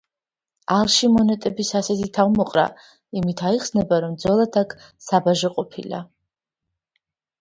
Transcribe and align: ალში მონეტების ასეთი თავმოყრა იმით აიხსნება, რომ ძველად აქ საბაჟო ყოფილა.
ალში 0.75 1.09
მონეტების 1.17 1.69
ასეთი 1.79 2.07
თავმოყრა 2.17 2.63
იმით 3.21 3.45
აიხსნება, 3.51 4.01
რომ 4.07 4.17
ძველად 4.25 4.59
აქ 4.65 4.75
საბაჟო 5.11 5.53
ყოფილა. 5.59 6.01